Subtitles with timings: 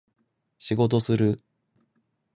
[0.57, 1.43] 仕事する